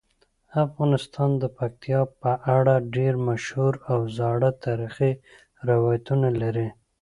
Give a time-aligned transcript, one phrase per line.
[0.65, 5.11] افغانستان د پکتیکا په اړه ډیر مشهور او زاړه تاریخی
[5.69, 6.67] روایتونه لري.